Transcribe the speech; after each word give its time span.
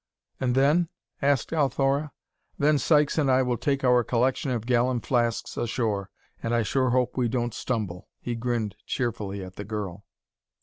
"And 0.39 0.55
then?" 0.55 0.89
asked 1.21 1.53
Althora. 1.53 2.11
"Then 2.57 2.79
Sykes 2.79 3.19
and 3.19 3.29
I 3.29 3.43
will 3.43 3.55
take 3.55 3.83
our 3.83 4.03
collection 4.03 4.49
of 4.49 4.65
gallon 4.65 4.99
flasks 4.99 5.57
ashore, 5.57 6.09
and 6.41 6.55
I 6.55 6.63
sure 6.63 6.89
hope 6.89 7.17
we 7.17 7.29
don't 7.29 7.53
stumble." 7.53 8.07
He 8.19 8.33
grinned 8.33 8.77
cheerfully 8.87 9.43
at 9.43 9.57
the 9.57 9.63
girl. 9.63 10.03